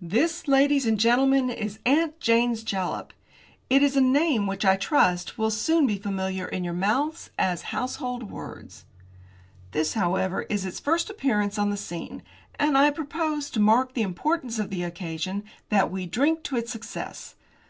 "This, 0.00 0.48
ladies 0.48 0.86
and 0.86 0.98
gentlemen, 0.98 1.50
is 1.50 1.78
'Aunt 1.84 2.18
Jane's 2.18 2.64
Jalap.' 2.64 3.12
It 3.68 3.82
is 3.82 3.98
a 3.98 4.00
name 4.00 4.46
which 4.46 4.64
I 4.64 4.76
trust 4.78 5.36
will 5.36 5.50
soon 5.50 5.86
be 5.86 5.98
familiar 5.98 6.48
in 6.48 6.64
your 6.64 6.72
mouths 6.72 7.28
as 7.38 7.60
household 7.68 8.30
words. 8.30 8.86
This, 9.72 9.92
however, 9.92 10.46
is 10.48 10.64
its 10.64 10.80
first 10.80 11.10
appearance 11.10 11.58
on 11.58 11.68
the 11.68 11.76
scene, 11.76 12.22
and 12.58 12.78
I 12.78 12.88
propose, 12.92 13.50
to 13.50 13.60
mark 13.60 13.92
the 13.92 14.00
importance 14.00 14.58
of 14.58 14.70
the 14.70 14.84
occasion, 14.84 15.44
that 15.68 15.90
we 15.90 16.06
drink 16.06 16.44
to 16.44 16.56
its 16.56 16.72
success. 16.72 17.34